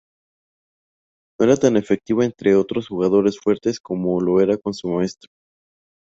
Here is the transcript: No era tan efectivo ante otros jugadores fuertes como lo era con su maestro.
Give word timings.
No 1.39 1.45
era 1.45 1.57
tan 1.57 1.77
efectivo 1.77 2.23
ante 2.23 2.55
otros 2.55 2.87
jugadores 2.87 3.37
fuertes 3.39 3.79
como 3.79 4.19
lo 4.19 4.41
era 4.41 4.57
con 4.57 4.73
su 4.73 4.87
maestro. 4.87 5.29